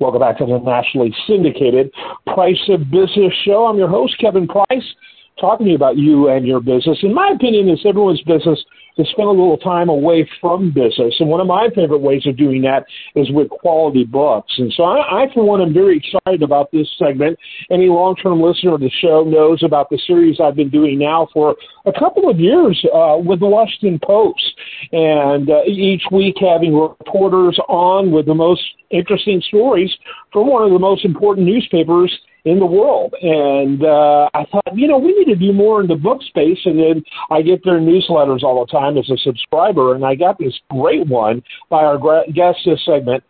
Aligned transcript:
Welcome 0.00 0.22
back 0.22 0.38
to 0.38 0.46
the 0.46 0.58
nationally 0.58 1.14
syndicated 1.24 1.92
Price 2.26 2.58
of 2.68 2.90
Business 2.90 3.32
show. 3.44 3.66
I'm 3.66 3.78
your 3.78 3.88
host, 3.88 4.18
Kevin 4.18 4.48
Price, 4.48 4.84
talking 5.40 5.66
to 5.66 5.70
you 5.70 5.76
about 5.76 5.96
you 5.96 6.30
and 6.30 6.44
your 6.44 6.58
business. 6.58 6.98
In 7.04 7.14
my 7.14 7.30
opinion, 7.32 7.68
it's 7.68 7.86
everyone's 7.86 8.20
business 8.22 8.58
to 8.96 9.04
spend 9.04 9.28
a 9.28 9.30
little 9.30 9.56
time 9.56 9.88
away 9.88 10.28
from 10.40 10.72
business. 10.72 11.14
And 11.20 11.28
one 11.28 11.40
of 11.40 11.46
my 11.46 11.68
favorite 11.74 12.00
ways 12.00 12.26
of 12.26 12.36
doing 12.36 12.62
that 12.62 12.86
is 13.14 13.30
with 13.30 13.48
quality 13.50 14.04
books. 14.04 14.52
And 14.58 14.72
so 14.72 14.82
I, 14.82 15.22
I 15.22 15.32
for 15.32 15.44
one, 15.44 15.62
am 15.62 15.72
very 15.72 15.96
excited 15.98 16.42
about 16.42 16.72
this 16.72 16.88
segment. 16.98 17.38
Any 17.70 17.86
long-term 17.86 18.42
listener 18.42 18.74
of 18.74 18.80
the 18.80 18.90
show 19.00 19.22
knows 19.22 19.62
about 19.62 19.90
the 19.90 19.98
series 20.06 20.38
I've 20.40 20.56
been 20.56 20.70
doing 20.70 20.98
now 20.98 21.28
for 21.32 21.54
a 21.86 21.92
couple 21.92 22.28
of 22.28 22.40
years 22.40 22.84
uh, 22.92 23.16
with 23.18 23.38
the 23.38 23.46
Washington 23.46 24.00
Post. 24.02 24.43
And 24.94 25.50
uh, 25.50 25.64
each 25.66 26.04
week 26.12 26.36
having 26.40 26.72
reporters 26.72 27.58
on 27.68 28.12
with 28.12 28.26
the 28.26 28.34
most 28.34 28.62
interesting 28.90 29.42
stories 29.48 29.90
from 30.32 30.46
one 30.46 30.62
of 30.62 30.70
the 30.70 30.78
most 30.78 31.04
important 31.04 31.48
newspapers 31.48 32.16
in 32.44 32.60
the 32.60 32.66
world. 32.66 33.12
And 33.20 33.82
uh, 33.82 34.30
I 34.34 34.44
thought, 34.44 34.76
you 34.76 34.86
know, 34.86 34.98
we 34.98 35.12
need 35.18 35.32
to 35.32 35.36
do 35.36 35.52
more 35.52 35.80
in 35.80 35.88
the 35.88 35.96
book 35.96 36.22
space. 36.22 36.60
And 36.64 36.78
then 36.78 37.02
I 37.28 37.42
get 37.42 37.64
their 37.64 37.80
newsletters 37.80 38.44
all 38.44 38.64
the 38.64 38.70
time 38.70 38.96
as 38.96 39.10
a 39.10 39.16
subscriber. 39.16 39.96
And 39.96 40.04
I 40.04 40.14
got 40.14 40.38
this 40.38 40.54
great 40.70 41.08
one 41.08 41.42
by 41.70 41.82
our 41.82 41.98
guest 42.32 42.58
this 42.64 42.84
segment, 42.84 43.24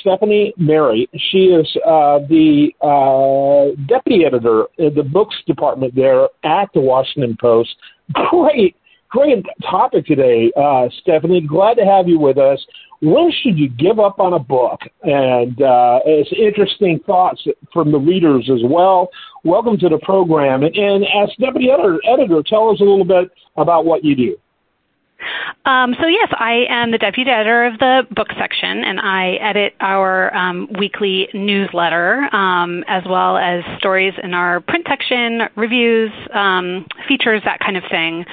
Stephanie 0.00 0.52
Merry. 0.58 1.08
She 1.30 1.46
is 1.46 1.66
uh, 1.86 2.18
the 2.28 2.72
uh, 2.82 3.80
deputy 3.88 4.26
editor 4.26 4.66
in 4.76 4.94
the 4.94 5.02
books 5.02 5.36
department 5.46 5.94
there 5.94 6.28
at 6.44 6.68
the 6.74 6.80
Washington 6.80 7.38
Post. 7.40 7.74
Great, 8.12 8.76
great 9.16 9.46
topic 9.62 10.04
today, 10.04 10.52
uh, 10.56 10.88
Stephanie. 11.00 11.40
Glad 11.40 11.74
to 11.74 11.86
have 11.86 12.06
you 12.06 12.18
with 12.18 12.36
us 12.36 12.64
when 13.00 13.30
should 13.42 13.58
you 13.58 13.68
give 13.68 13.98
up 13.98 14.20
on 14.20 14.34
a 14.34 14.38
book? 14.38 14.80
And 15.02 15.60
uh, 15.62 16.00
it's 16.04 16.30
interesting 16.38 17.00
thoughts 17.06 17.42
from 17.72 17.92
the 17.92 17.98
readers 17.98 18.50
as 18.52 18.60
well. 18.64 19.08
Welcome 19.44 19.78
to 19.78 19.88
the 19.88 19.98
program. 20.02 20.64
And, 20.64 20.76
and 20.76 21.04
as 21.04 21.30
deputy 21.40 21.70
editor, 21.70 21.98
editor, 22.06 22.42
tell 22.46 22.68
us 22.70 22.80
a 22.80 22.84
little 22.84 23.04
bit 23.04 23.30
about 23.56 23.86
what 23.86 24.04
you 24.04 24.16
do. 24.16 24.36
Um, 25.64 25.96
so 26.00 26.06
yes, 26.06 26.28
I 26.38 26.66
am 26.68 26.92
the 26.92 26.98
deputy 26.98 27.30
editor 27.30 27.66
of 27.66 27.78
the 27.78 28.02
book 28.14 28.28
section, 28.38 28.84
and 28.84 29.00
I 29.00 29.34
edit 29.34 29.74
our 29.80 30.34
um, 30.34 30.68
weekly 30.78 31.28
newsletter, 31.34 32.28
um, 32.32 32.84
as 32.86 33.02
well 33.08 33.36
as 33.36 33.64
stories 33.78 34.14
in 34.22 34.32
our 34.32 34.60
print 34.60 34.86
section, 34.88 35.40
reviews, 35.56 36.12
um, 36.32 36.86
features, 37.08 37.42
that 37.44 37.58
kind 37.60 37.76
of 37.76 37.82
thing. 37.90 38.24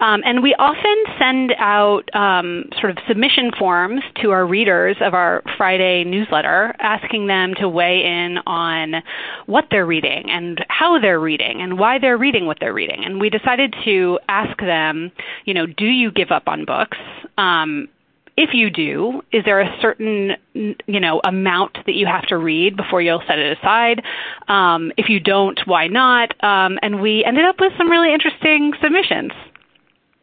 Um, 0.00 0.22
and 0.24 0.42
we 0.42 0.54
often 0.58 0.96
send 1.18 1.52
out 1.58 2.12
um, 2.14 2.64
sort 2.80 2.90
of 2.90 2.98
submission 3.06 3.52
forms 3.58 4.02
to 4.22 4.30
our 4.30 4.46
readers 4.46 4.96
of 5.00 5.14
our 5.14 5.42
Friday 5.56 6.04
newsletter, 6.04 6.74
asking 6.80 7.26
them 7.26 7.54
to 7.60 7.68
weigh 7.68 8.02
in 8.04 8.38
on 8.46 9.02
what 9.46 9.66
they're 9.70 9.86
reading 9.86 10.30
and 10.30 10.64
how 10.68 10.98
they're 10.98 11.20
reading 11.20 11.60
and 11.60 11.78
why 11.78 11.98
they're 11.98 12.18
reading 12.18 12.46
what 12.46 12.56
they're 12.60 12.74
reading. 12.74 13.04
And 13.04 13.20
we 13.20 13.30
decided 13.30 13.74
to 13.84 14.18
ask 14.28 14.58
them, 14.58 15.12
you 15.44 15.54
know, 15.54 15.66
do 15.66 15.86
you 15.86 16.10
give 16.10 16.29
up 16.30 16.44
on 16.46 16.64
books? 16.64 16.98
Um, 17.38 17.88
if 18.36 18.50
you 18.54 18.70
do, 18.70 19.22
is 19.32 19.44
there 19.44 19.60
a 19.60 19.76
certain 19.82 20.32
you 20.54 21.00
know 21.00 21.20
amount 21.24 21.78
that 21.86 21.94
you 21.94 22.06
have 22.06 22.26
to 22.28 22.38
read 22.38 22.76
before 22.76 23.02
you'll 23.02 23.22
set 23.26 23.38
it 23.38 23.58
aside? 23.58 24.02
Um, 24.48 24.92
if 24.96 25.08
you 25.08 25.20
don't, 25.20 25.60
why 25.66 25.88
not? 25.88 26.32
Um, 26.42 26.78
and 26.82 27.00
we 27.00 27.24
ended 27.24 27.44
up 27.44 27.56
with 27.60 27.72
some 27.76 27.90
really 27.90 28.12
interesting 28.14 28.72
submissions. 28.82 29.32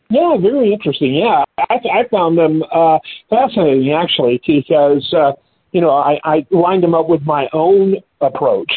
Yeah, 0.09 0.38
very 0.41 0.72
interesting. 0.72 1.16
Yeah, 1.16 1.44
I, 1.69 1.75
I 1.75 2.08
found 2.09 2.38
them 2.38 2.63
uh, 2.73 2.97
fascinating 3.30 3.91
actually 3.91 4.41
because 4.45 5.13
uh, 5.13 5.33
you 5.72 5.81
know 5.81 5.91
I, 5.91 6.19
I 6.23 6.47
lined 6.50 6.83
them 6.83 6.95
up 6.95 7.09
with 7.09 7.22
my 7.23 7.47
own 7.53 7.97
approach, 8.22 8.72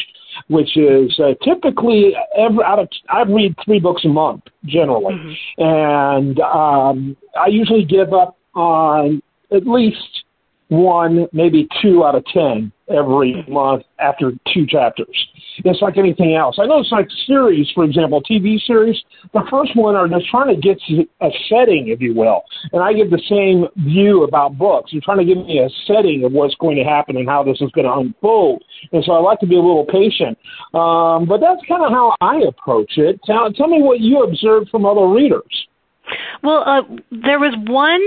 which 0.50 0.76
is 0.76 1.18
uh, 1.20 1.32
typically 1.44 2.12
every 2.36 2.64
out 2.64 2.80
of 2.80 2.88
I 3.08 3.22
read 3.22 3.54
three 3.64 3.78
books 3.78 4.04
a 4.04 4.08
month 4.08 4.42
generally, 4.64 5.14
mm-hmm. 5.14 5.62
and 5.62 6.40
um, 6.40 7.16
I 7.40 7.46
usually 7.46 7.84
give 7.84 8.12
up 8.12 8.36
on 8.54 9.22
at 9.52 9.66
least 9.66 10.24
one, 10.70 11.26
maybe 11.32 11.68
two 11.82 12.04
out 12.04 12.14
of 12.14 12.24
ten 12.26 12.72
every 12.88 13.44
month 13.48 13.82
after 13.98 14.32
two 14.52 14.66
chapters. 14.66 15.28
It's 15.64 15.82
like 15.82 15.96
anything 15.96 16.34
else. 16.34 16.58
I 16.60 16.66
know 16.66 16.80
it's 16.80 16.92
like 16.92 17.08
series, 17.26 17.70
for 17.74 17.84
example, 17.84 18.22
TV 18.22 18.60
series. 18.60 19.00
The 19.32 19.42
first 19.50 19.76
one 19.76 19.94
are 19.94 20.08
just 20.08 20.28
trying 20.28 20.54
to 20.54 20.60
get 20.60 20.78
a 21.20 21.28
setting, 21.48 21.88
if 21.88 22.00
you 22.00 22.14
will. 22.14 22.42
And 22.72 22.82
I 22.82 22.92
give 22.92 23.10
the 23.10 23.22
same 23.28 23.66
view 23.84 24.24
about 24.24 24.58
books. 24.58 24.92
You're 24.92 25.02
trying 25.02 25.18
to 25.18 25.24
give 25.24 25.38
me 25.38 25.58
a 25.58 25.68
setting 25.86 26.24
of 26.24 26.32
what's 26.32 26.54
going 26.56 26.76
to 26.76 26.84
happen 26.84 27.16
and 27.16 27.28
how 27.28 27.42
this 27.42 27.60
is 27.60 27.70
going 27.72 27.86
to 27.86 27.92
unfold. 27.92 28.62
And 28.92 29.04
so 29.04 29.12
I 29.12 29.20
like 29.20 29.40
to 29.40 29.46
be 29.46 29.56
a 29.56 29.60
little 29.60 29.86
patient. 29.86 30.38
Um, 30.74 31.26
but 31.26 31.40
that's 31.40 31.60
kind 31.68 31.84
of 31.84 31.90
how 31.90 32.14
I 32.20 32.42
approach 32.48 32.92
it. 32.96 33.20
Tell, 33.24 33.52
tell 33.52 33.68
me 33.68 33.82
what 33.82 34.00
you 34.00 34.22
observed 34.22 34.70
from 34.70 34.86
other 34.86 35.08
readers. 35.08 35.66
Well, 36.42 36.62
uh, 36.66 36.82
there 37.10 37.38
was 37.38 37.54
one 37.66 38.00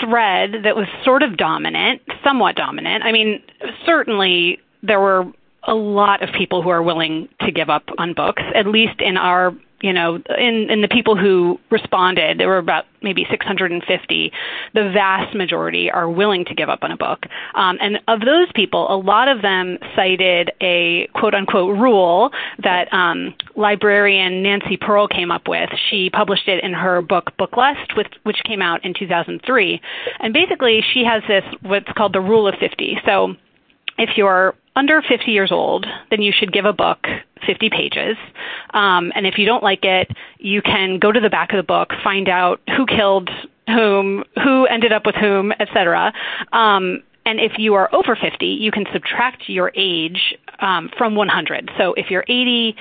thread 0.00 0.64
that 0.64 0.76
was 0.76 0.86
sort 1.04 1.22
of 1.22 1.36
dominant, 1.36 2.02
somewhat 2.24 2.56
dominant. 2.56 3.04
I 3.04 3.12
mean, 3.12 3.42
certainly 3.86 4.58
there 4.82 5.00
were 5.00 5.24
a 5.66 5.74
lot 5.74 6.22
of 6.22 6.28
people 6.36 6.62
who 6.62 6.68
are 6.68 6.82
willing 6.82 7.28
to 7.40 7.50
give 7.50 7.70
up 7.70 7.84
on 7.98 8.14
books, 8.14 8.42
at 8.54 8.66
least 8.66 9.00
in 9.00 9.16
our 9.16 9.52
you 9.84 9.92
know, 9.92 10.14
in, 10.38 10.70
in 10.70 10.80
the 10.80 10.88
people 10.88 11.14
who 11.14 11.60
responded, 11.70 12.38
there 12.38 12.48
were 12.48 12.56
about 12.56 12.86
maybe 13.02 13.26
650. 13.30 14.32
The 14.72 14.90
vast 14.94 15.36
majority 15.36 15.90
are 15.90 16.08
willing 16.08 16.46
to 16.46 16.54
give 16.54 16.70
up 16.70 16.78
on 16.80 16.90
a 16.90 16.96
book. 16.96 17.26
Um, 17.54 17.76
and 17.82 18.00
of 18.08 18.20
those 18.20 18.50
people, 18.54 18.90
a 18.90 18.96
lot 18.96 19.28
of 19.28 19.42
them 19.42 19.76
cited 19.94 20.52
a 20.62 21.06
quote 21.14 21.34
unquote 21.34 21.76
rule 21.78 22.30
that 22.62 22.90
um, 22.94 23.34
librarian 23.56 24.42
Nancy 24.42 24.78
Pearl 24.78 25.06
came 25.06 25.30
up 25.30 25.48
with. 25.48 25.68
She 25.90 26.08
published 26.08 26.48
it 26.48 26.64
in 26.64 26.72
her 26.72 27.02
book 27.02 27.36
Book 27.36 27.54
Lust, 27.54 27.94
with, 27.94 28.06
which 28.22 28.38
came 28.46 28.62
out 28.62 28.82
in 28.86 28.94
2003. 28.98 29.82
And 30.20 30.32
basically, 30.32 30.82
she 30.94 31.04
has 31.04 31.22
this, 31.28 31.44
what's 31.60 31.92
called 31.94 32.14
the 32.14 32.22
rule 32.22 32.48
of 32.48 32.54
50. 32.58 33.00
So 33.04 33.34
if 33.98 34.16
you're 34.16 34.54
under 34.76 35.02
50 35.02 35.30
years 35.30 35.52
old, 35.52 35.86
then 36.10 36.22
you 36.22 36.32
should 36.36 36.52
give 36.52 36.64
a 36.64 36.72
book 36.72 37.06
50 37.46 37.70
pages. 37.70 38.16
Um, 38.70 39.12
and 39.14 39.26
if 39.26 39.38
you 39.38 39.46
don't 39.46 39.62
like 39.62 39.84
it, 39.84 40.10
you 40.38 40.62
can 40.62 40.98
go 40.98 41.12
to 41.12 41.20
the 41.20 41.30
back 41.30 41.52
of 41.52 41.58
the 41.58 41.62
book, 41.62 41.90
find 42.02 42.28
out 42.28 42.60
who 42.76 42.86
killed 42.86 43.30
whom, 43.66 44.24
who 44.42 44.66
ended 44.66 44.92
up 44.92 45.06
with 45.06 45.14
whom, 45.14 45.52
etc. 45.52 46.12
Um, 46.52 47.02
and 47.26 47.40
if 47.40 47.52
you 47.58 47.74
are 47.74 47.94
over 47.94 48.16
50, 48.16 48.46
you 48.46 48.70
can 48.70 48.84
subtract 48.92 49.48
your 49.48 49.72
age 49.74 50.36
um, 50.60 50.90
from 50.98 51.14
100. 51.14 51.70
So 51.78 51.94
if 51.94 52.10
you're 52.10 52.24
80, 52.28 52.76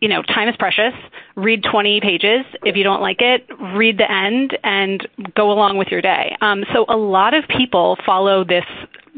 you 0.00 0.08
know, 0.08 0.22
time 0.22 0.48
is 0.48 0.56
precious. 0.56 0.92
Read 1.36 1.64
20 1.70 2.00
pages. 2.00 2.44
If 2.62 2.76
you 2.76 2.84
don't 2.84 3.00
like 3.00 3.20
it, 3.20 3.46
read 3.74 3.98
the 3.98 4.10
end 4.10 4.58
and 4.62 5.06
go 5.34 5.50
along 5.50 5.78
with 5.78 5.88
your 5.88 6.02
day. 6.02 6.36
Um, 6.42 6.64
so 6.74 6.84
a 6.88 6.96
lot 6.96 7.32
of 7.32 7.44
people 7.48 7.96
follow 8.04 8.44
this 8.44 8.64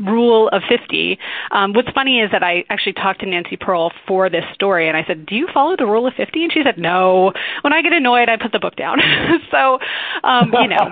rule 0.01 0.49
of 0.49 0.63
50. 0.69 1.19
Um, 1.51 1.73
what's 1.73 1.91
funny 1.91 2.21
is 2.21 2.31
that 2.33 2.43
I 2.43 2.65
actually 2.71 2.95
talked 2.95 3.21
to 3.21 3.27
Nancy 3.27 3.57
Pearl 3.57 3.93
for 4.07 4.29
this 4.31 4.45
story, 4.55 4.89
and 4.89 4.97
I 4.97 5.05
said, 5.07 5.27
"Do 5.27 5.35
you 5.35 5.49
follow 5.53 5.77
the 5.77 5.87
rule 5.87 6.07
of 6.07 6.15
50?" 6.15 6.43
And 6.43 6.53
she 6.53 6.63
said, 6.63 6.79
"No. 6.79 7.33
When 7.63 7.73
I 7.73 7.83
get 7.83 7.93
annoyed, 7.93 8.29
I 8.29 8.37
put 8.37 8.53
the 8.53 8.59
book 8.59 8.77
down." 8.77 8.99
so, 9.51 9.79
um, 10.25 10.53
you 10.53 10.69
know, 10.69 10.89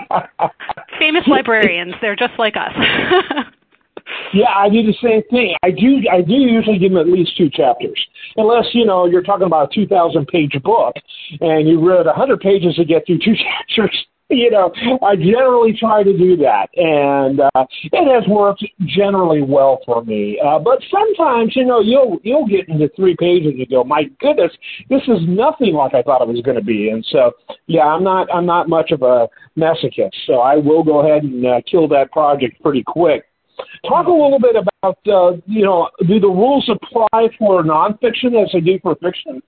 famous 0.99 1.25
librarians, 1.27 1.95
they're 2.01 2.17
just 2.17 2.39
like 2.39 2.57
us. 2.57 2.73
yeah, 4.33 4.51
I 4.55 4.69
do 4.69 4.83
the 4.83 4.95
same 5.03 5.23
thing. 5.31 5.55
I 5.63 5.71
do. 5.71 6.03
I 6.11 6.23
do 6.23 6.35
usually 6.35 6.79
give 6.79 6.93
them 6.93 7.01
at 7.01 7.09
least 7.09 7.37
two 7.37 7.51
chapters, 7.51 7.99
unless 8.37 8.67
you 8.73 8.85
know 8.85 9.07
you're 9.07 9.23
talking 9.23 9.47
about 9.47 9.73
a 9.73 9.75
2,000 9.75 10.27
page 10.27 10.57
book, 10.63 10.95
and 11.41 11.69
you 11.69 11.87
read 11.87 12.07
a 12.07 12.11
100 12.11 12.41
pages 12.41 12.77
to 12.77 12.85
get 12.85 13.07
through 13.07 13.19
two 13.19 13.35
chapters 13.35 14.07
you 14.31 14.51
know, 14.51 14.71
I 15.03 15.17
generally 15.17 15.73
try 15.73 16.03
to 16.03 16.17
do 16.17 16.37
that, 16.37 16.69
and 16.77 17.41
uh, 17.41 17.65
it 17.85 18.13
has 18.13 18.29
worked 18.29 18.63
generally 18.85 19.41
well 19.41 19.81
for 19.87 20.05
me. 20.05 20.39
Uh, 20.45 20.59
but 20.59 20.81
sometimes, 20.91 21.57
you 21.57 21.65
know, 21.65 21.81
you'll 21.81 22.19
you'll 22.23 22.47
get 22.47 22.69
into 22.69 22.91
three 22.95 23.17
pages 23.19 23.55
and 23.57 23.69
go, 23.71 23.85
"My 23.85 24.05
goodness, 24.21 24.53
this 24.91 25.01
is 25.09 25.21
nothing 25.27 25.73
like 25.73 25.95
I 25.95 26.03
thought 26.03 26.21
it 26.21 26.29
was 26.29 26.43
going 26.43 26.59
to 26.59 26.65
be." 26.65 26.91
And 26.91 27.05
so, 27.11 27.33
yeah, 27.69 27.85
I'm 27.85 28.05
not 28.05 28.29
I'm 28.33 28.45
not 28.45 28.69
much 28.69 28.91
of 28.91 29.01
a 29.01 29.29
masochist, 29.57 30.15
so 30.27 30.41
I 30.41 30.57
will 30.57 30.85
go 30.85 31.01
ahead 31.01 31.23
and 31.23 31.47
uh, 31.47 31.61
kill 31.71 31.89
that 31.89 32.13
project 32.13 32.63
pretty 32.63 32.85
quick. 32.87 33.25
Talk 33.89 34.07
a 34.07 34.11
little 34.11 34.39
bit 34.39 34.57
about, 34.57 34.99
uh, 35.09 35.37
you 35.47 35.65
know, 35.65 35.89
do 36.07 36.21
the 36.21 36.29
rules 36.29 36.69
apply 36.71 37.29
for 37.39 37.63
nonfiction 37.63 38.41
as 38.41 38.51
they 38.53 38.61
do 38.61 38.79
for 38.83 38.95
fiction? 38.97 39.43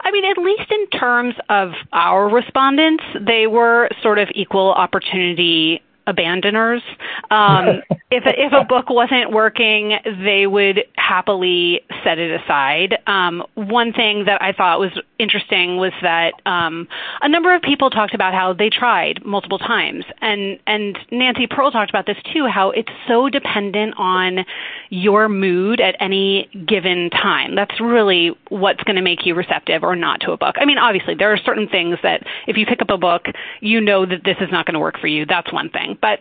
I 0.00 0.10
mean, 0.10 0.24
at 0.24 0.38
least 0.38 0.70
in 0.70 0.86
terms 0.98 1.34
of 1.48 1.72
our 1.92 2.28
respondents, 2.28 3.04
they 3.20 3.46
were 3.46 3.88
sort 4.02 4.18
of 4.18 4.28
equal 4.34 4.72
opportunity 4.72 5.82
abandoners. 6.10 6.82
Um, 7.30 7.82
if 8.10 8.24
if 8.26 8.52
a 8.52 8.64
book 8.64 8.90
wasn't 8.90 9.32
working, 9.32 9.98
they 10.24 10.46
would 10.46 10.84
happily 10.96 11.80
set 12.04 12.18
it 12.18 12.40
aside. 12.40 12.98
Um, 13.06 13.42
one 13.54 13.92
thing 13.92 14.24
that 14.26 14.42
I 14.42 14.52
thought 14.52 14.80
was 14.80 14.92
interesting 15.18 15.76
was 15.76 15.92
that 16.02 16.34
um, 16.46 16.88
a 17.22 17.28
number 17.28 17.54
of 17.54 17.62
people 17.62 17.90
talked 17.90 18.14
about 18.14 18.34
how 18.34 18.52
they 18.52 18.68
tried 18.68 19.24
multiple 19.24 19.58
times, 19.58 20.04
and 20.20 20.58
and 20.66 20.98
Nancy 21.10 21.46
Pearl 21.46 21.70
talked 21.70 21.90
about 21.90 22.06
this 22.06 22.18
too. 22.32 22.46
How 22.46 22.70
it's 22.70 22.92
so 23.08 23.28
dependent 23.28 23.94
on 23.96 24.44
your 24.90 25.28
mood 25.28 25.80
at 25.80 25.94
any 26.00 26.48
given 26.66 27.10
time. 27.10 27.54
That's 27.54 27.80
really 27.80 28.32
what's 28.48 28.82
going 28.82 28.96
to 28.96 29.02
make 29.02 29.24
you 29.24 29.34
receptive 29.34 29.84
or 29.84 29.94
not 29.94 30.20
to 30.22 30.32
a 30.32 30.36
book. 30.36 30.56
I 30.60 30.64
mean, 30.64 30.78
obviously 30.78 31.14
there 31.14 31.32
are 31.32 31.38
certain 31.38 31.68
things 31.68 31.98
that 32.02 32.24
if 32.46 32.56
you 32.56 32.66
pick 32.66 32.82
up 32.82 32.90
a 32.90 32.98
book, 32.98 33.26
you 33.60 33.80
know 33.80 34.04
that 34.06 34.24
this 34.24 34.36
is 34.40 34.48
not 34.50 34.66
going 34.66 34.74
to 34.74 34.80
work 34.80 34.98
for 34.98 35.06
you. 35.06 35.26
That's 35.26 35.52
one 35.52 35.70
thing, 35.70 35.96
but 36.00 36.20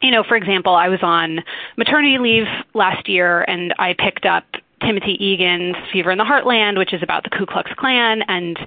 you 0.00 0.10
know, 0.10 0.22
for 0.22 0.36
example, 0.36 0.74
I 0.74 0.88
was 0.88 1.00
on 1.02 1.40
maternity 1.76 2.18
leave 2.18 2.46
last 2.74 3.08
year 3.08 3.42
and 3.42 3.74
I 3.78 3.94
picked 3.98 4.24
up 4.26 4.44
Timothy 4.80 5.16
Egan's 5.22 5.76
Fever 5.92 6.10
in 6.10 6.18
the 6.18 6.24
Heartland, 6.24 6.78
which 6.78 6.92
is 6.92 7.02
about 7.02 7.24
the 7.24 7.30
Ku 7.30 7.46
Klux 7.46 7.70
Klan, 7.76 8.22
and 8.28 8.58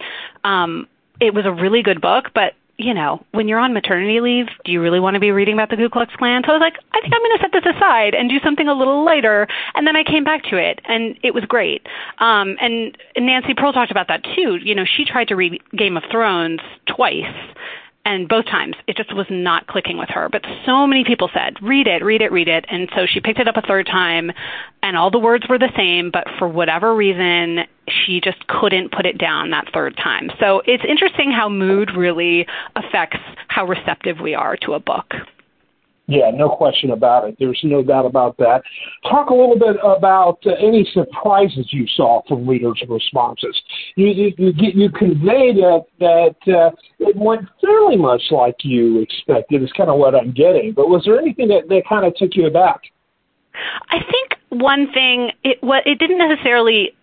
um, 0.43 0.87
it 1.19 1.33
was 1.33 1.45
a 1.45 1.51
really 1.51 1.81
good 1.81 2.01
book. 2.01 2.25
But 2.33 2.53
you 2.77 2.93
know, 2.95 3.23
when 3.31 3.47
you're 3.47 3.59
on 3.59 3.73
maternity 3.73 4.19
leave, 4.21 4.47
do 4.65 4.71
you 4.71 4.81
really 4.81 4.99
want 4.99 5.13
to 5.13 5.19
be 5.19 5.31
reading 5.31 5.53
about 5.53 5.69
the 5.69 5.77
Ku 5.77 5.87
Klux 5.87 6.13
Klan? 6.15 6.41
So 6.45 6.51
I 6.51 6.55
was 6.55 6.61
like, 6.61 6.77
I 6.93 7.01
think 7.01 7.13
I'm 7.13 7.21
going 7.21 7.37
to 7.37 7.41
set 7.43 7.51
this 7.51 7.75
aside 7.75 8.15
and 8.15 8.29
do 8.29 8.39
something 8.43 8.67
a 8.67 8.73
little 8.73 9.05
lighter. 9.05 9.47
And 9.75 9.85
then 9.85 9.95
I 9.95 10.03
came 10.03 10.23
back 10.23 10.43
to 10.45 10.57
it, 10.57 10.81
and 10.85 11.17
it 11.21 11.33
was 11.33 11.45
great. 11.45 11.85
Um, 12.17 12.57
and 12.59 12.97
Nancy 13.17 13.53
Pearl 13.53 13.71
talked 13.71 13.91
about 13.91 14.07
that 14.07 14.23
too. 14.35 14.57
You 14.61 14.73
know, 14.73 14.85
she 14.85 15.05
tried 15.05 15.27
to 15.27 15.35
read 15.35 15.61
Game 15.77 15.95
of 15.95 16.03
Thrones 16.09 16.59
twice 16.87 17.35
and 18.05 18.27
both 18.27 18.45
times 18.45 18.75
it 18.87 18.97
just 18.97 19.13
was 19.15 19.27
not 19.29 19.67
clicking 19.67 19.97
with 19.97 20.09
her. 20.09 20.29
But 20.29 20.43
so 20.65 20.87
many 20.87 21.03
people 21.03 21.29
said, 21.33 21.61
read 21.61 21.87
it, 21.87 22.03
read 22.03 22.21
it, 22.21 22.31
read 22.31 22.47
it. 22.47 22.65
And 22.69 22.89
so 22.95 23.05
she 23.05 23.19
picked 23.19 23.39
it 23.39 23.47
up 23.47 23.57
a 23.57 23.61
third 23.61 23.85
time, 23.85 24.31
and 24.83 24.97
all 24.97 25.11
the 25.11 25.19
words 25.19 25.45
were 25.47 25.59
the 25.59 25.71
same, 25.75 26.11
but 26.11 26.25
for 26.39 26.47
whatever 26.47 26.95
reason, 26.95 27.65
she 27.87 28.21
just 28.21 28.47
couldn't 28.47 28.91
put 28.91 29.05
it 29.05 29.17
down 29.17 29.51
that 29.51 29.67
third 29.73 29.95
time. 29.97 30.31
So 30.39 30.61
it's 30.65 30.83
interesting 30.87 31.31
how 31.31 31.49
mood 31.49 31.91
really 31.95 32.47
affects 32.75 33.19
how 33.47 33.65
receptive 33.65 34.19
we 34.19 34.33
are 34.33 34.57
to 34.57 34.73
a 34.73 34.79
book. 34.79 35.13
Yeah, 36.07 36.31
no 36.33 36.49
question 36.49 36.91
about 36.91 37.29
it. 37.29 37.37
There's 37.39 37.59
no 37.63 37.83
doubt 37.83 38.05
about 38.05 38.35
that. 38.37 38.63
Talk 39.09 39.29
a 39.29 39.33
little 39.33 39.57
bit 39.57 39.77
about 39.83 40.39
uh, 40.45 40.51
any 40.59 40.85
surprises 40.93 41.67
you 41.71 41.85
saw 41.95 42.21
from 42.27 42.47
readers' 42.47 42.83
responses. 42.89 43.59
You 43.95 44.07
you 44.07 44.33
you, 44.37 44.53
you 44.57 44.89
conveyed 44.89 45.57
that 45.57 45.85
that 45.99 46.53
uh, 46.53 46.71
it 46.99 47.15
went 47.15 47.47
fairly 47.61 47.97
much 47.97 48.23
like 48.31 48.55
you 48.63 48.99
expected. 49.01 49.63
Is 49.63 49.71
kind 49.77 49.89
of 49.89 49.99
what 49.99 50.15
I'm 50.15 50.33
getting. 50.33 50.73
But 50.73 50.89
was 50.89 51.03
there 51.05 51.19
anything 51.19 51.47
that 51.49 51.69
that 51.69 51.83
kind 51.87 52.05
of 52.05 52.15
took 52.15 52.31
you 52.35 52.47
aback? 52.47 52.81
I 53.89 53.99
think 53.99 54.61
one 54.61 54.91
thing 54.91 55.31
it 55.43 55.61
what 55.61 55.85
it 55.85 55.99
didn't 55.99 56.17
necessarily 56.17 56.93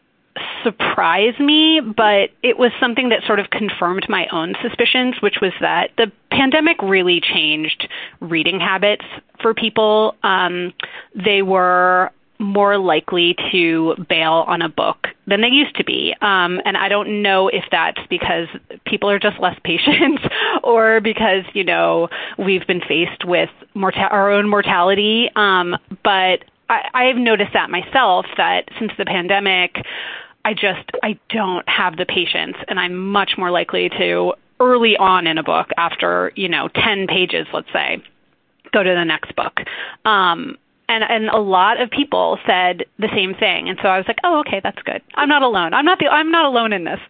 surprise 0.62 1.38
me, 1.38 1.80
but 1.80 2.30
it 2.42 2.58
was 2.58 2.72
something 2.80 3.08
that 3.10 3.22
sort 3.26 3.38
of 3.40 3.50
confirmed 3.50 4.06
my 4.08 4.26
own 4.28 4.54
suspicions, 4.62 5.16
which 5.20 5.36
was 5.40 5.52
that 5.60 5.90
the 5.96 6.10
pandemic 6.30 6.76
really 6.82 7.20
changed 7.20 7.88
reading 8.20 8.60
habits 8.60 9.04
for 9.40 9.54
people. 9.54 10.14
Um, 10.22 10.72
they 11.14 11.42
were 11.42 12.10
more 12.38 12.78
likely 12.78 13.34
to 13.50 13.96
bail 14.08 14.44
on 14.46 14.62
a 14.62 14.68
book 14.68 15.08
than 15.26 15.40
they 15.40 15.48
used 15.48 15.74
to 15.76 15.84
be. 15.84 16.14
Um, 16.20 16.60
and 16.64 16.76
I 16.76 16.88
don't 16.88 17.22
know 17.22 17.48
if 17.48 17.64
that's 17.70 18.00
because 18.08 18.46
people 18.86 19.10
are 19.10 19.18
just 19.18 19.38
less 19.40 19.58
patient 19.64 20.20
or 20.62 21.00
because, 21.00 21.44
you 21.52 21.64
know, 21.64 22.08
we've 22.38 22.66
been 22.66 22.80
faced 22.80 23.24
with 23.24 23.50
morta- 23.74 24.08
our 24.10 24.30
own 24.30 24.48
mortality. 24.48 25.30
Um, 25.34 25.76
but 26.04 26.44
I, 26.68 26.82
I've 26.94 27.16
noticed 27.16 27.52
that 27.54 27.70
myself 27.70 28.26
that 28.36 28.68
since 28.78 28.92
the 28.98 29.04
pandemic, 29.04 29.76
I 30.44 30.54
just 30.54 30.90
I 31.02 31.18
don't 31.28 31.68
have 31.68 31.96
the 31.96 32.06
patience 32.06 32.56
and 32.68 32.78
I'm 32.78 32.96
much 32.96 33.32
more 33.36 33.50
likely 33.50 33.88
to 33.90 34.32
early 34.60 34.96
on 34.96 35.26
in 35.26 35.38
a 35.38 35.42
book 35.42 35.68
after, 35.76 36.32
you 36.34 36.48
know, 36.48 36.68
10 36.68 37.06
pages, 37.06 37.46
let's 37.52 37.72
say, 37.72 38.02
go 38.72 38.82
to 38.82 38.90
the 38.90 39.04
next 39.04 39.34
book. 39.36 39.60
Um 40.04 40.56
and 40.88 41.04
and 41.04 41.28
a 41.28 41.38
lot 41.38 41.80
of 41.80 41.90
people 41.90 42.38
said 42.46 42.84
the 42.98 43.08
same 43.14 43.34
thing. 43.34 43.68
And 43.68 43.78
so 43.82 43.88
I 43.88 43.98
was 43.98 44.06
like, 44.08 44.18
"Oh, 44.24 44.40
okay, 44.40 44.60
that's 44.62 44.80
good. 44.82 45.02
I'm 45.14 45.28
not 45.28 45.42
alone. 45.42 45.74
I'm 45.74 45.84
not 45.84 45.98
the 45.98 46.08
I'm 46.08 46.30
not 46.30 46.46
alone 46.46 46.72
in 46.72 46.84
this." 46.84 47.00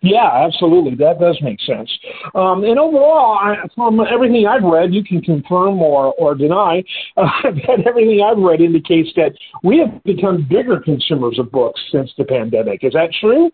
Yeah, 0.00 0.30
absolutely. 0.46 0.94
That 0.94 1.18
does 1.18 1.38
make 1.42 1.60
sense. 1.60 1.90
Um, 2.34 2.62
and 2.64 2.78
overall, 2.78 3.36
I, 3.36 3.56
from 3.74 4.00
everything 4.00 4.46
I've 4.46 4.62
read, 4.62 4.94
you 4.94 5.02
can 5.02 5.20
confirm 5.20 5.82
or, 5.82 6.14
or 6.14 6.34
deny 6.36 6.84
uh, 7.16 7.28
that 7.42 7.84
everything 7.86 8.22
I've 8.22 8.38
read 8.38 8.60
indicates 8.60 9.10
that 9.16 9.32
we 9.64 9.78
have 9.78 10.02
become 10.04 10.46
bigger 10.48 10.80
consumers 10.80 11.38
of 11.38 11.50
books 11.50 11.80
since 11.90 12.12
the 12.16 12.24
pandemic. 12.24 12.84
Is 12.84 12.92
that 12.92 13.10
true? 13.20 13.50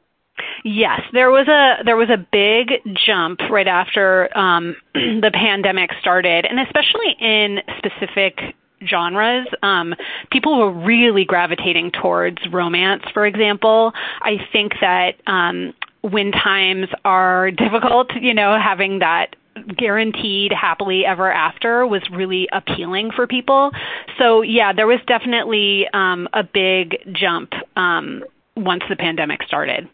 Yes, 0.64 1.00
there 1.12 1.31
was 1.31 1.46
a 1.46 1.85
there 1.85 1.96
was 1.96 2.11
a 2.11 2.17
big 2.17 2.81
jump 3.06 3.38
right 3.50 3.69
after 3.69 4.37
um, 4.37 4.76
the 4.94 5.31
pandemic 5.32 5.91
started, 6.00 6.44
and 6.44 6.58
especially 6.61 7.17
in 7.20 7.58
specific 7.79 8.55
genres. 8.87 9.46
Um, 9.62 9.94
people 10.31 10.58
were 10.58 10.73
really 10.85 11.25
gravitating 11.25 11.93
towards 12.02 12.38
romance, 12.52 13.02
for 13.14 13.26
example. 13.26 13.93
I 14.20 14.37
think 14.52 14.73
that 14.81 15.14
um, 15.26 15.73
when 16.10 16.32
times 16.32 16.88
are 17.04 17.50
difficult, 17.50 18.10
you 18.20 18.34
know, 18.34 18.58
having 18.62 18.98
that 18.98 19.36
guaranteed 19.76 20.52
happily 20.52 21.06
ever 21.06 21.32
after 21.32 21.86
was 21.86 22.02
really 22.12 22.46
appealing 22.52 23.10
for 23.14 23.26
people. 23.26 23.70
So 24.18 24.42
yeah, 24.42 24.72
there 24.72 24.86
was 24.86 25.00
definitely 25.06 25.86
um, 25.94 26.28
a 26.34 26.42
big 26.42 26.96
jump 27.12 27.52
um, 27.76 28.22
once 28.56 28.82
the 28.88 28.96
pandemic 28.96 29.42
started. 29.44 29.88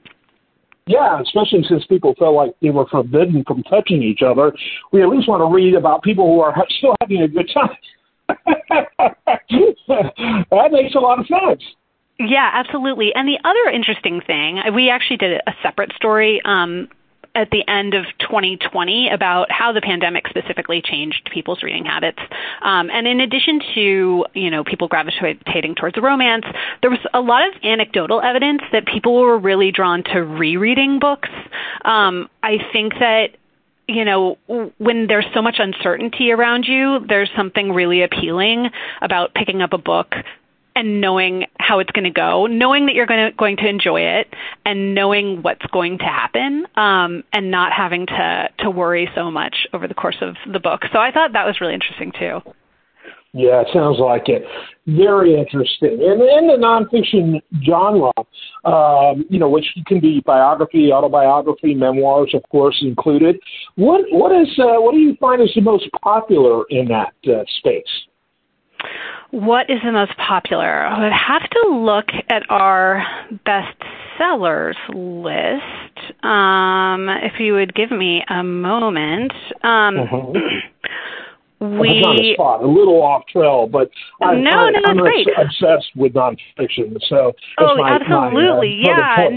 Yeah, 0.87 1.21
especially 1.21 1.63
since 1.69 1.85
people 1.87 2.17
felt 2.19 2.35
like 2.35 2.55
they 2.61 2.71
were 2.71 2.87
forbidden 2.91 3.45
from 3.47 3.63
touching 3.65 4.03
each 4.03 4.23
other. 4.23 4.53
We 4.93 5.03
at 5.03 5.09
least 5.09 5.29
want 5.29 5.41
to 5.41 5.55
read 5.55 5.75
about 5.75 6.03
people 6.03 6.27
who 6.27 6.41
are 6.41 6.55
still 6.79 6.97
having 7.01 7.23
a 7.23 7.29
good 7.29 7.49
time. 7.55 7.77
that 10.49 10.69
makes 10.73 10.95
a 10.97 10.99
lot 10.99 11.21
of 11.21 11.27
sense. 11.27 11.63
Yeah, 12.21 12.51
absolutely. 12.53 13.15
And 13.15 13.27
the 13.27 13.39
other 13.45 13.71
interesting 13.73 14.21
thing, 14.21 14.61
we 14.75 14.91
actually 14.91 15.17
did 15.17 15.41
a 15.47 15.55
separate 15.63 15.91
story 15.95 16.43
um, 16.45 16.89
at 17.35 17.51
the 17.51 17.67
end 17.67 17.95
of 17.95 18.05
2020 18.19 19.09
about 19.09 19.51
how 19.51 19.73
the 19.73 19.81
pandemic 19.81 20.29
specifically 20.29 20.83
changed 20.83 21.31
people's 21.33 21.63
reading 21.63 21.87
habits. 21.87 22.19
Um, 22.61 22.91
and 22.91 23.07
in 23.07 23.21
addition 23.21 23.61
to 23.75 24.27
you 24.35 24.51
know 24.51 24.65
people 24.65 24.87
gravitating 24.87 25.77
towards 25.77 25.97
romance, 25.97 26.45
there 26.83 26.91
was 26.91 27.01
a 27.15 27.21
lot 27.21 27.49
of 27.49 27.55
anecdotal 27.63 28.21
evidence 28.21 28.61
that 28.71 28.87
people 28.87 29.19
were 29.19 29.39
really 29.39 29.73
drawn 29.73 30.05
to 30.13 30.23
rereading 30.23 30.99
books. 30.99 31.31
Um, 31.87 32.29
I 32.43 32.59
think 32.71 32.93
that 33.01 33.31
you 33.89 34.05
know, 34.05 34.37
when 34.79 35.07
there's 35.09 35.27
so 35.35 35.43
much 35.43 35.57
uncertainty 35.59 36.31
around 36.31 36.67
you, 36.67 37.01
there's 37.09 37.31
something 37.35 37.73
really 37.73 38.03
appealing 38.03 38.69
about 39.01 39.35
picking 39.35 39.63
up 39.63 39.73
a 39.73 39.79
book 39.79 40.15
and 40.75 41.01
knowing 41.01 41.47
how 41.59 41.79
it's 41.79 41.91
going 41.91 42.05
to 42.05 42.11
go, 42.11 42.47
knowing 42.47 42.87
that 42.87 42.95
you're 42.95 43.07
going 43.07 43.31
to 43.31 43.37
going 43.37 43.57
to 43.59 43.69
enjoy 43.69 44.01
it, 44.01 44.35
and 44.65 44.95
knowing 44.95 45.43
what's 45.43 45.65
going 45.73 45.99
to 45.99 46.05
happen, 46.05 46.67
um, 46.77 47.23
and 47.33 47.51
not 47.51 47.73
having 47.73 48.07
to 48.07 48.49
to 48.61 48.71
worry 48.71 49.09
so 49.15 49.31
much 49.31 49.67
over 49.73 49.87
the 49.87 49.95
course 49.95 50.17
of 50.21 50.37
the 50.51 50.61
book. 50.61 50.83
So 50.93 50.99
I 50.99 51.11
thought 51.13 51.33
that 51.33 51.47
was 51.47 51.61
really 51.61 51.75
interesting 51.75 52.13
too. 52.19 52.41
Yeah, 53.33 53.61
it 53.61 53.69
sounds 53.73 53.99
like 54.01 54.29
it. 54.29 54.43
Very 54.89 55.39
interesting. 55.39 56.01
And 56.03 56.21
in 56.21 56.49
the 56.49 56.59
nonfiction 56.59 57.41
genre, 57.65 58.11
um, 58.65 59.25
you 59.31 59.39
know, 59.39 59.49
which 59.49 59.67
can 59.87 60.01
be 60.01 60.21
biography, 60.27 60.91
autobiography, 60.93 61.75
memoirs, 61.75 62.33
of 62.35 62.43
course, 62.51 62.77
included. 62.83 63.39
What 63.77 64.01
what 64.11 64.33
is 64.33 64.49
uh, 64.59 64.81
what 64.81 64.93
do 64.93 64.99
you 64.99 65.17
find 65.21 65.41
is 65.41 65.53
the 65.55 65.61
most 65.61 65.89
popular 66.03 66.65
in 66.71 66.89
that 66.89 67.15
uh, 67.29 67.45
space? 67.59 67.85
What 69.31 69.71
is 69.71 69.79
the 69.85 69.93
most 69.93 70.13
popular? 70.17 70.87
I 70.87 71.05
would 71.05 71.13
have 71.13 71.49
to 71.49 71.69
look 71.69 72.07
at 72.29 72.43
our 72.51 73.05
best 73.45 73.77
sellers 74.19 74.77
list. 74.89 76.25
Um, 76.25 77.09
if 77.09 77.39
you 77.39 77.55
would 77.55 77.75
give 77.75 77.91
me 77.91 78.25
a 78.29 78.43
moment. 78.43 79.33
Um, 79.63 79.95
mm-hmm. 81.61 81.79
We 81.79 82.01
on 82.01 82.17
the 82.17 82.33
spot, 82.35 82.63
a 82.63 82.67
little 82.67 83.03
off 83.03 83.27
trail, 83.27 83.67
but 83.67 83.91
I, 84.23 84.35
no, 84.35 84.51
I, 84.51 84.71
no, 84.71 84.81
I'm 84.87 84.97
great. 84.97 85.29
obsessed 85.37 85.91
with 85.95 86.15
nonfiction. 86.15 86.97
So 87.07 87.35
oh, 87.59 87.77
my, 87.77 87.99
absolutely, 88.01 88.81
my, 88.83 88.93
uh, 88.93 89.31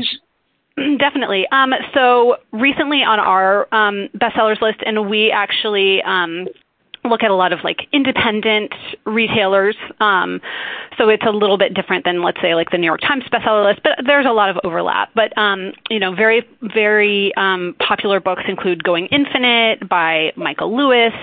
yeah. 0.77 0.97
Definitely. 0.97 1.45
Um, 1.51 1.73
so 1.93 2.37
recently 2.53 3.03
on 3.03 3.19
our 3.19 3.67
um, 3.73 4.07
bestsellers 4.15 4.61
list, 4.61 4.79
and 4.85 5.09
we 5.09 5.31
actually 5.31 6.01
um, 6.03 6.47
look 7.05 7.23
at 7.23 7.31
a 7.31 7.35
lot 7.35 7.51
of 7.53 7.59
like 7.63 7.87
independent 7.91 8.73
retailers. 9.05 9.75
Um, 9.99 10.41
so 10.97 11.09
it's 11.09 11.23
a 11.25 11.31
little 11.31 11.57
bit 11.57 11.73
different 11.73 12.05
than 12.05 12.21
let's 12.23 12.39
say 12.41 12.55
like 12.55 12.69
the 12.71 12.77
New 12.77 12.85
York 12.85 13.01
Times 13.01 13.23
bestseller 13.31 13.65
list, 13.65 13.81
but 13.83 13.99
there's 14.05 14.25
a 14.25 14.31
lot 14.31 14.49
of 14.49 14.57
overlap. 14.63 15.09
But 15.15 15.37
um, 15.37 15.73
you 15.89 15.99
know, 15.99 16.13
very 16.15 16.47
very 16.61 17.33
um, 17.35 17.75
popular 17.85 18.19
books 18.19 18.43
include 18.47 18.83
Going 18.83 19.07
Infinite 19.07 19.87
by 19.89 20.31
Michael 20.35 20.75
Lewis. 20.75 21.13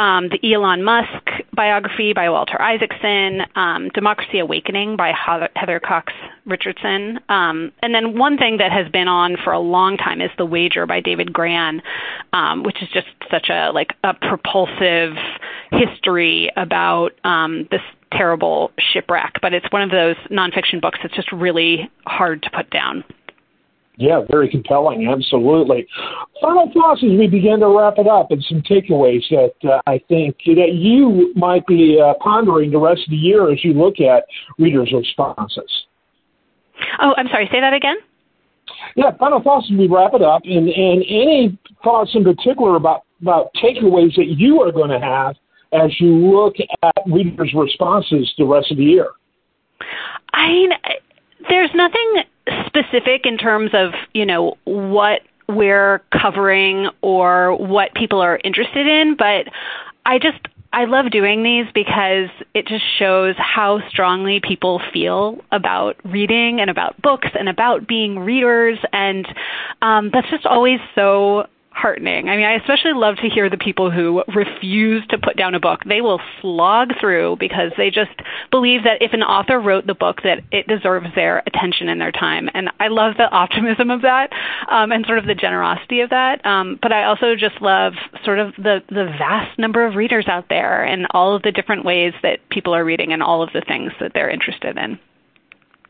um, 0.00 0.30
the 0.30 0.54
Elon 0.54 0.82
Musk 0.82 1.28
biography 1.54 2.12
by 2.14 2.30
Walter 2.30 2.60
Isaacson, 2.60 3.42
um, 3.54 3.90
Democracy 3.90 4.38
Awakening 4.38 4.96
by 4.96 5.12
Heather 5.54 5.80
Cox 5.80 6.12
Richardson, 6.46 7.20
um, 7.28 7.72
and 7.82 7.94
then 7.94 8.18
one 8.18 8.36
thing 8.36 8.58
that 8.58 8.72
has 8.72 8.90
been 8.90 9.08
on 9.08 9.36
for 9.42 9.52
a 9.52 9.60
long 9.60 9.96
time 9.96 10.20
is 10.20 10.30
The 10.38 10.46
Wager 10.46 10.86
by 10.86 11.00
David 11.00 11.32
Grann, 11.32 11.82
um, 12.32 12.62
which 12.62 12.82
is 12.82 12.88
just 12.92 13.08
such 13.30 13.48
a 13.50 13.70
like 13.72 13.94
a 14.04 14.14
propulsive 14.14 15.14
history 15.70 16.50
about 16.56 17.10
um, 17.24 17.68
this 17.70 17.82
terrible 18.12 18.72
shipwreck. 18.78 19.34
But 19.40 19.52
it's 19.52 19.66
one 19.70 19.82
of 19.82 19.90
those 19.90 20.16
nonfiction 20.30 20.80
books 20.80 20.98
that's 21.02 21.14
just 21.14 21.30
really 21.32 21.90
hard 22.06 22.42
to 22.42 22.50
put 22.50 22.70
down. 22.70 23.04
Yeah, 24.00 24.22
very 24.30 24.48
compelling. 24.48 25.06
Absolutely. 25.08 25.86
Final 26.40 26.70
thoughts 26.72 27.02
as 27.04 27.10
we 27.10 27.26
begin 27.26 27.60
to 27.60 27.68
wrap 27.68 27.98
it 27.98 28.06
up, 28.08 28.30
and 28.30 28.42
some 28.48 28.62
takeaways 28.62 29.22
that 29.28 29.52
uh, 29.70 29.82
I 29.86 30.00
think 30.08 30.36
that 30.46 30.72
you 30.72 31.34
might 31.36 31.66
be 31.66 32.00
uh, 32.02 32.14
pondering 32.18 32.70
the 32.70 32.78
rest 32.78 33.02
of 33.06 33.10
the 33.10 33.16
year 33.16 33.52
as 33.52 33.62
you 33.62 33.74
look 33.74 34.00
at 34.00 34.24
readers' 34.58 34.90
responses. 34.90 35.70
Oh, 37.00 37.14
I'm 37.16 37.28
sorry. 37.28 37.48
Say 37.52 37.60
that 37.60 37.72
again. 37.72 37.96
Yeah, 38.96 39.10
final 39.18 39.42
thoughts 39.42 39.68
as 39.72 39.78
we 39.78 39.88
wrap 39.88 40.14
it 40.14 40.22
up, 40.22 40.42
and, 40.44 40.68
and 40.68 41.02
any 41.02 41.58
thoughts 41.82 42.10
in 42.14 42.24
particular 42.24 42.76
about 42.76 43.02
about 43.20 43.50
takeaways 43.62 44.14
that 44.16 44.34
you 44.38 44.60
are 44.62 44.72
going 44.72 44.90
to 44.90 44.98
have 44.98 45.36
as 45.72 46.00
you 46.00 46.08
look 46.08 46.54
at 46.82 46.94
readers' 47.06 47.52
responses 47.54 48.32
the 48.38 48.44
rest 48.44 48.70
of 48.70 48.78
the 48.78 48.84
year. 48.84 49.08
I 50.32 50.48
mean, 50.48 50.70
there's 51.48 51.70
nothing 51.74 52.22
specific 52.66 53.26
in 53.26 53.36
terms 53.36 53.70
of 53.74 53.90
you 54.14 54.24
know 54.24 54.56
what 54.64 55.22
we're 55.48 56.02
covering 56.12 56.88
or 57.02 57.56
what 57.56 57.94
people 57.94 58.20
are 58.20 58.38
interested 58.44 58.86
in, 58.86 59.16
but 59.16 59.46
I 60.06 60.18
just 60.18 60.38
I 60.72 60.84
love 60.84 61.10
doing 61.10 61.42
these 61.42 61.66
because 61.74 62.28
it 62.54 62.66
just 62.66 62.84
shows 62.98 63.34
how 63.36 63.80
strongly 63.88 64.40
people 64.40 64.80
feel 64.92 65.38
about 65.50 65.96
reading 66.04 66.60
and 66.60 66.70
about 66.70 67.00
books 67.02 67.28
and 67.38 67.48
about 67.48 67.88
being 67.88 68.20
readers, 68.20 68.78
and 68.92 69.26
um, 69.82 70.10
that's 70.12 70.30
just 70.30 70.46
always 70.46 70.78
so 70.94 71.46
heartening. 71.80 72.28
I 72.28 72.36
mean, 72.36 72.46
I 72.46 72.54
especially 72.54 72.92
love 72.92 73.16
to 73.16 73.28
hear 73.28 73.48
the 73.48 73.56
people 73.56 73.90
who 73.90 74.22
refuse 74.34 75.06
to 75.08 75.18
put 75.18 75.36
down 75.36 75.54
a 75.54 75.60
book. 75.60 75.80
They 75.86 76.00
will 76.00 76.20
slog 76.40 76.90
through 77.00 77.36
because 77.40 77.72
they 77.76 77.90
just 77.90 78.10
believe 78.50 78.84
that 78.84 79.00
if 79.00 79.12
an 79.12 79.22
author 79.22 79.58
wrote 79.58 79.86
the 79.86 79.94
book, 79.94 80.22
that 80.22 80.40
it 80.52 80.66
deserves 80.66 81.06
their 81.14 81.42
attention 81.46 81.88
and 81.88 82.00
their 82.00 82.12
time. 82.12 82.48
And 82.54 82.70
I 82.78 82.88
love 82.88 83.14
the 83.16 83.30
optimism 83.30 83.90
of 83.90 84.02
that 84.02 84.30
um, 84.70 84.92
and 84.92 85.06
sort 85.06 85.18
of 85.18 85.26
the 85.26 85.34
generosity 85.34 86.00
of 86.00 86.10
that. 86.10 86.44
Um, 86.44 86.78
but 86.82 86.92
I 86.92 87.04
also 87.04 87.34
just 87.34 87.60
love 87.60 87.94
sort 88.24 88.38
of 88.38 88.54
the 88.56 88.82
the 88.88 89.06
vast 89.18 89.58
number 89.58 89.86
of 89.86 89.94
readers 89.94 90.26
out 90.28 90.46
there 90.48 90.84
and 90.84 91.06
all 91.10 91.34
of 91.34 91.42
the 91.42 91.52
different 91.52 91.84
ways 91.84 92.12
that 92.22 92.46
people 92.50 92.74
are 92.74 92.84
reading 92.84 93.12
and 93.12 93.22
all 93.22 93.42
of 93.42 93.50
the 93.52 93.62
things 93.66 93.92
that 94.00 94.12
they're 94.12 94.30
interested 94.30 94.76
in. 94.76 94.98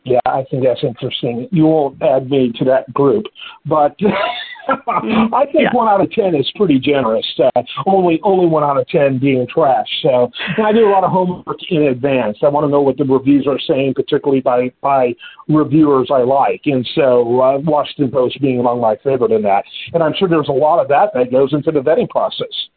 Yeah, 0.03 0.19
I 0.25 0.45
think 0.49 0.63
that's 0.63 0.83
interesting. 0.83 1.47
You 1.51 1.65
won't 1.65 2.01
add 2.01 2.29
me 2.29 2.51
to 2.57 2.65
that 2.65 2.91
group, 2.93 3.25
but 3.65 3.95
I 5.33 5.45
think 5.45 5.63
yeah. 5.63 5.73
one 5.73 5.87
out 5.87 6.01
of 6.01 6.11
ten 6.11 6.35
is 6.35 6.49
pretty 6.55 6.79
generous. 6.79 7.25
Uh, 7.39 7.61
only 7.85 8.19
only 8.23 8.47
one 8.47 8.63
out 8.63 8.77
of 8.77 8.87
ten 8.87 9.19
being 9.19 9.47
trash. 9.47 9.87
So 10.01 10.31
and 10.57 10.65
I 10.65 10.71
do 10.71 10.87
a 10.87 10.91
lot 10.91 11.03
of 11.03 11.11
homework 11.11 11.57
in 11.69 11.83
advance. 11.83 12.37
I 12.43 12.49
want 12.49 12.65
to 12.65 12.69
know 12.69 12.81
what 12.81 12.97
the 12.97 13.05
reviews 13.05 13.47
are 13.47 13.59
saying, 13.59 13.93
particularly 13.95 14.41
by 14.41 14.71
by 14.81 15.13
reviewers 15.47 16.09
I 16.11 16.21
like. 16.21 16.61
And 16.65 16.87
so 16.95 17.41
uh, 17.41 17.57
Washington 17.59 18.11
Post 18.11 18.41
being 18.41 18.59
among 18.59 18.81
my 18.81 18.95
favorite 19.03 19.31
in 19.31 19.41
that. 19.43 19.63
And 19.93 20.03
I'm 20.03 20.13
sure 20.17 20.27
there's 20.27 20.49
a 20.49 20.51
lot 20.51 20.81
of 20.81 20.87
that 20.89 21.11
that 21.13 21.31
goes 21.31 21.53
into 21.53 21.71
the 21.71 21.79
vetting 21.79 22.09
process. 22.09 22.69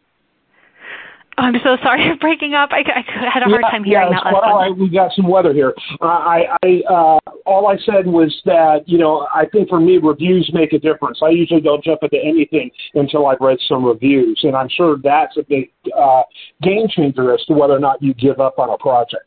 I'm 1.37 1.55
so 1.65 1.77
sorry 1.83 2.09
for 2.09 2.17
breaking 2.19 2.55
up. 2.55 2.71
I, 2.73 2.81
I 2.81 3.03
had 3.33 3.43
a 3.43 3.47
hard 3.47 3.63
yeah, 3.63 3.71
time 3.71 3.85
hearing 3.85 4.09
yeah, 4.13 4.19
that 4.23 4.33
last 4.33 4.47
well, 4.47 4.57
one. 4.71 4.79
we 4.79 4.89
got 4.89 5.13
some 5.15 5.27
weather 5.27 5.53
here. 5.53 5.75
Uh, 6.01 6.07
I, 6.07 6.57
I 6.63 6.83
uh, 6.89 7.24
all 7.47 7.67
I 7.67 7.77
said 7.85 8.07
was 8.07 8.35
that 8.45 8.83
you 8.87 8.99
know 8.99 9.29
I 9.35 9.47
think 9.47 9.69
for 9.69 9.81
me 9.81 9.99
reviews 9.99 10.51
make 10.53 10.73
a 10.73 10.79
difference. 10.79 11.21
I 11.23 11.31
usually 11.31 11.61
don't 11.61 11.85
jump 11.85 12.03
into 12.03 12.19
anything 12.23 12.71
until 12.95 13.27
I've 13.27 13.41
read 13.41 13.59
some 13.69 13.85
reviews, 13.85 14.41
and 14.43 14.57
I'm 14.57 14.69
sure 14.69 14.97
that's 15.03 15.37
a 15.37 15.43
big 15.43 15.71
uh, 15.97 16.23
game 16.63 16.87
changer 16.89 17.35
as 17.35 17.45
to 17.47 17.55
whether 17.55 17.75
or 17.75 17.81
not 17.81 18.03
you 18.03 18.15
give 18.15 18.41
up 18.41 18.59
on 18.59 18.71
a 18.71 18.79
project. 18.79 19.27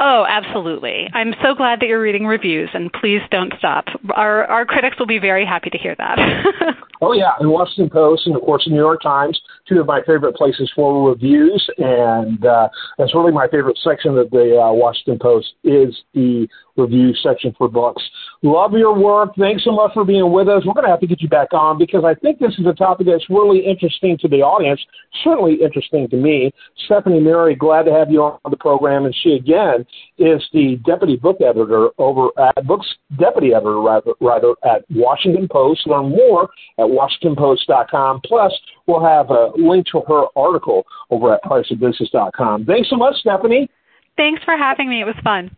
Oh, 0.00 0.24
absolutely. 0.28 1.08
I'm 1.12 1.34
so 1.42 1.54
glad 1.54 1.80
that 1.80 1.86
you're 1.86 2.00
reading 2.00 2.26
reviews, 2.26 2.70
and 2.72 2.92
please 2.92 3.20
don't 3.30 3.52
stop. 3.58 3.86
Our 4.14 4.44
our 4.44 4.64
critics 4.64 4.98
will 4.98 5.06
be 5.06 5.18
very 5.18 5.44
happy 5.44 5.70
to 5.70 5.78
hear 5.78 5.94
that. 5.96 6.18
oh 7.02 7.12
yeah, 7.12 7.32
and 7.40 7.50
Washington 7.50 7.90
Post, 7.90 8.26
and 8.26 8.36
of 8.36 8.42
course 8.42 8.64
the 8.64 8.70
New 8.70 8.78
York 8.78 9.02
Times, 9.02 9.40
two 9.68 9.80
of 9.80 9.86
my 9.86 10.00
favorite 10.06 10.34
places 10.36 10.70
for 10.74 11.08
reviews, 11.10 11.68
and 11.78 12.44
uh, 12.44 12.68
that's 12.96 13.14
really 13.14 13.32
my 13.32 13.48
favorite 13.48 13.78
section 13.82 14.16
of 14.16 14.30
the 14.30 14.60
uh, 14.60 14.72
Washington 14.72 15.18
Post 15.20 15.54
is 15.64 15.96
the 16.14 16.46
review 16.76 17.12
section 17.14 17.54
for 17.58 17.68
books. 17.68 18.02
Love 18.42 18.72
your 18.72 18.96
work. 18.96 19.34
Thanks 19.36 19.64
so 19.64 19.72
much 19.72 19.92
for 19.94 20.04
being 20.04 20.30
with 20.30 20.48
us. 20.48 20.62
We're 20.64 20.74
going 20.74 20.84
to 20.84 20.90
have 20.90 21.00
to 21.00 21.08
get 21.08 21.20
you 21.20 21.28
back 21.28 21.52
on 21.52 21.76
because 21.76 22.04
I 22.04 22.14
think 22.14 22.38
this 22.38 22.54
is 22.56 22.66
a 22.66 22.72
topic 22.72 23.08
that's 23.08 23.28
really 23.28 23.58
interesting 23.58 24.16
to 24.18 24.28
the 24.28 24.42
audience, 24.42 24.80
certainly 25.24 25.54
interesting 25.54 26.08
to 26.10 26.16
me. 26.16 26.52
Stephanie 26.84 27.18
Merry, 27.18 27.56
glad 27.56 27.82
to 27.84 27.92
have 27.92 28.12
you 28.12 28.22
on 28.22 28.38
the 28.48 28.56
program, 28.56 29.06
and 29.06 29.14
she 29.22 29.32
again 29.32 29.84
is 30.18 30.40
the 30.52 30.76
deputy 30.86 31.16
book 31.16 31.38
editor 31.40 31.88
over 31.98 32.28
at 32.38 32.64
books 32.64 32.86
deputy 33.18 33.54
editor 33.54 33.80
rather, 33.80 34.12
rather 34.20 34.54
at 34.64 34.84
Washington 34.90 35.48
Post. 35.48 35.86
Learn 35.86 36.10
more 36.10 36.48
at 36.78 36.86
WashingtonPost.com. 36.86 38.20
Plus, 38.24 38.52
we'll 38.86 39.04
have 39.04 39.30
a 39.30 39.50
link 39.56 39.86
to 39.92 40.00
her 40.06 40.26
article 40.36 40.86
over 41.10 41.34
at 41.34 41.42
PriceOfBusiness.com. 41.42 42.66
Thanks 42.66 42.88
so 42.88 42.96
much, 42.96 43.16
Stephanie. 43.16 43.68
Thanks 44.16 44.42
for 44.44 44.56
having 44.56 44.88
me. 44.88 45.00
It 45.00 45.04
was 45.04 45.16
fun. 45.24 45.50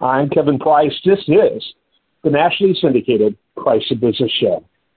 I'm 0.00 0.30
Kevin 0.30 0.58
Price. 0.58 0.92
This 1.04 1.18
is 1.28 1.74
the 2.26 2.32
nationally 2.32 2.76
syndicated 2.80 3.36
Price 3.56 3.88
of 3.92 4.00
Business 4.00 4.32
Show. 4.32 4.64